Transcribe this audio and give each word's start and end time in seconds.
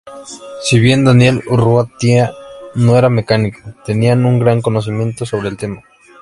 Si 0.63 0.79
bien 0.79 1.05
Daniel 1.05 1.43
Urrutia 1.47 2.31
no 2.73 2.97
era 2.97 3.07
mecánico, 3.07 3.59
tenía 3.85 4.15
un 4.15 4.39
gran 4.39 4.59
conocimiento 4.63 5.27
sobre 5.27 5.49
el 5.49 5.57
tema. 5.57 5.83